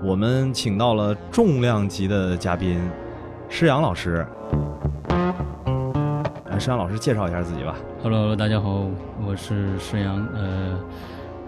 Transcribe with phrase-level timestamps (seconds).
[0.00, 2.80] 我们请到了重量级的嘉宾
[3.48, 4.24] 施阳老师。
[6.44, 7.74] 呃，施阳老师介绍一下自己吧。
[8.02, 8.86] Hello，大家好，
[9.26, 10.24] 我是施阳。
[10.34, 10.78] 呃，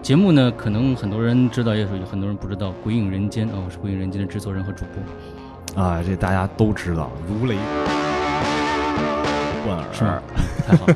[0.01, 4.83] 节目呢，可能很多人知道，也有很多人不知道，《鬼影人间》啊、我是《鬼影人间》的制作人和主
[5.73, 5.81] 播。
[5.81, 7.55] 啊，这大家都知道，如雷
[9.65, 9.85] 贯耳。
[9.93, 10.03] 是？
[10.67, 10.95] 太好了。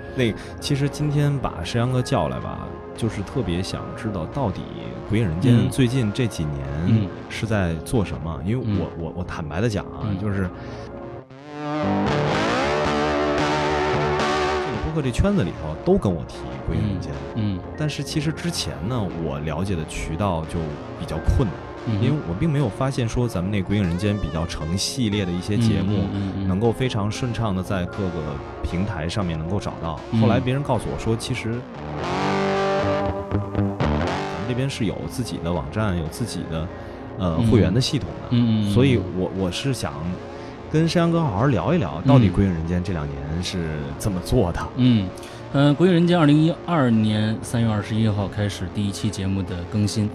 [0.18, 2.66] 那其实今天把石阳哥叫来吧，
[2.96, 4.60] 就是特别想知道到底
[5.08, 5.70] 《鬼影人间》嗯。
[5.70, 7.06] 最近这几年嗯。
[7.30, 8.40] 是在做什么？
[8.44, 8.80] 因为嗯。
[8.80, 10.18] 我我我坦白的讲啊，嗯。
[10.18, 10.50] 就是
[15.02, 20.58] 这圈子里头都跟我提《鬼影人间》嗯但是其实之前呢，我了解的渠道就
[20.98, 21.56] 比较困难，
[21.86, 26.04] 嗯，因为我并没有发现说咱们那《鬼影人间》比较成系列的一些节目。
[26.46, 30.00] 能够非常顺畅的在各个平台上面能够找到。
[30.12, 31.60] 嗯后来别人告诉我说，其实
[33.38, 36.66] 咱们这边是有自己的网站，有自己的
[37.18, 38.72] 呃嗯会员的系统的。
[38.72, 39.92] 所以我我是想
[40.70, 43.66] 跟山羊哥好好聊一聊，到底《归影人间》这两年是
[43.98, 44.60] 怎么做的？
[44.76, 45.08] 嗯，
[45.52, 50.10] 呃，《归影人间》二零一二年三月二十一号开始第一期节目的更新。